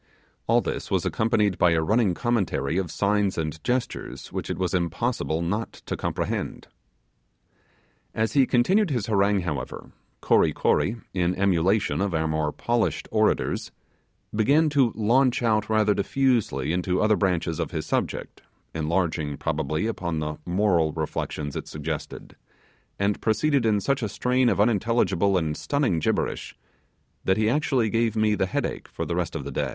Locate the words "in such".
23.67-24.01